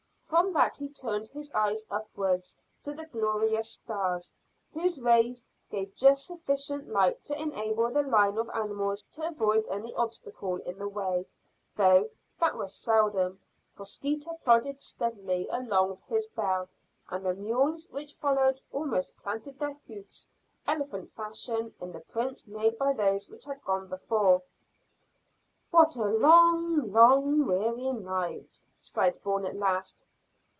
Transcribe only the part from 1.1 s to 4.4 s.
his eyes upward to the glorious stars,